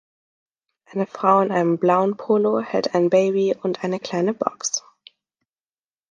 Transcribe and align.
Eine 0.87 1.05
Frau 1.05 1.41
in 1.41 1.51
einem 1.51 1.77
blauen 1.77 2.17
Polo 2.17 2.59
hält 2.59 2.95
ein 2.95 3.11
Baby 3.11 3.55
und 3.61 3.83
eine 3.83 3.99
kleine 3.99 4.33
Box. 4.33 4.83